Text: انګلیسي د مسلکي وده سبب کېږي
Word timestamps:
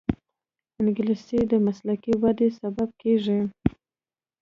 انګلیسي 0.81 1.39
د 1.51 1.53
مسلکي 1.65 2.13
وده 2.21 2.47
سبب 2.59 2.89
کېږي 3.01 3.39